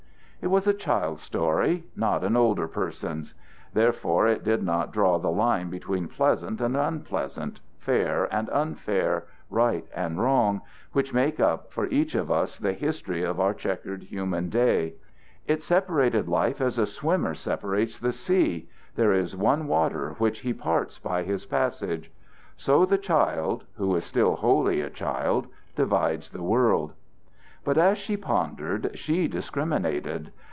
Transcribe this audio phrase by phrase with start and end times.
[0.43, 3.35] It was a child's story, not an older person's.
[3.73, 9.85] Therefore it did not draw the line between pleasant and unpleasant, fair and unfair, right
[9.95, 10.61] and wrong,
[10.93, 14.95] which make up for each of us the history of our checkered human day.
[15.45, 20.53] It separated life as a swimmer separates the sea: there is one water which he
[20.53, 22.09] parts by his passage.
[22.57, 25.45] So the child, who is still wholly a child,
[25.75, 26.93] divides the world.
[27.63, 30.31] But as she pondered, she discriminated.